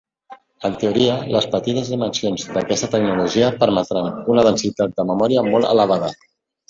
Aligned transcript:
En 0.69 0.75
teoria, 0.83 1.17
les 1.35 1.47
petites 1.55 1.91
dimensions 1.93 2.47
d'aquesta 2.55 2.89
tecnologia 2.95 3.51
permetran 3.65 4.09
una 4.37 4.47
densitat 4.49 4.97
de 5.01 5.07
memòria 5.13 5.45
molt 5.51 5.71
elevada. 5.75 6.11